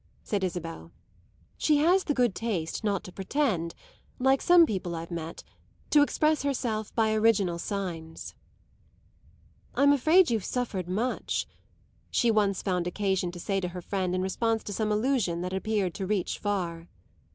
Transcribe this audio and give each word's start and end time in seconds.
said 0.23 0.43
Isabel. 0.43 0.91
"She 1.59 1.77
has 1.77 2.05
the 2.05 2.15
good 2.15 2.33
taste 2.33 2.83
not 2.83 3.03
to 3.03 3.11
pretend, 3.11 3.75
like 4.17 4.41
some 4.41 4.65
people 4.65 4.95
I've 4.95 5.11
met, 5.11 5.43
to 5.91 6.01
express 6.01 6.41
herself 6.41 6.91
by 6.95 7.13
original 7.13 7.59
signs." 7.59 8.33
"I'm 9.75 9.93
afraid 9.93 10.31
you've 10.31 10.43
suffered 10.43 10.89
much," 10.89 11.45
she 12.09 12.31
once 12.31 12.63
found 12.63 12.87
occasion 12.87 13.29
to 13.33 13.39
say 13.39 13.59
to 13.59 13.67
her 13.67 13.81
friend 13.83 14.15
in 14.15 14.23
response 14.23 14.63
to 14.63 14.73
some 14.73 14.91
allusion 14.91 15.41
that 15.41 15.51
had 15.51 15.59
appeared 15.59 15.93
to 15.93 16.07
reach 16.07 16.39
far. 16.39 16.87